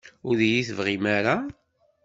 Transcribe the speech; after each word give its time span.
Ur 0.27 0.33
d-iyi-tebɣim 0.39 1.05
ara? 1.17 1.35